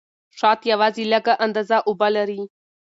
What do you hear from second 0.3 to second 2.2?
شات یوازې لږه اندازه اوبه